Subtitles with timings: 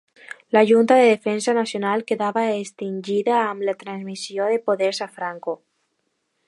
[0.49, 5.59] La Junta de Defensa Nacional quedava extingida amb la transmissió de poders a Franco.